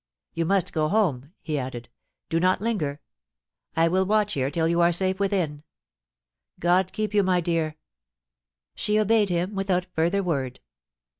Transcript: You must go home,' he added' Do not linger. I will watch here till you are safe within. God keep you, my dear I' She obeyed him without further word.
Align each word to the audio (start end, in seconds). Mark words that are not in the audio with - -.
You 0.33 0.45
must 0.45 0.73
go 0.73 0.87
home,' 0.89 1.31
he 1.43 1.59
added' 1.59 1.87
Do 2.31 2.39
not 2.39 2.59
linger. 2.59 3.01
I 3.75 3.87
will 3.87 4.03
watch 4.03 4.33
here 4.33 4.49
till 4.49 4.67
you 4.67 4.81
are 4.81 4.91
safe 4.91 5.19
within. 5.19 5.61
God 6.59 6.91
keep 6.91 7.13
you, 7.13 7.21
my 7.21 7.39
dear 7.39 7.67
I' 7.67 7.75
She 8.73 8.97
obeyed 8.99 9.29
him 9.29 9.53
without 9.53 9.85
further 9.93 10.23
word. 10.23 10.59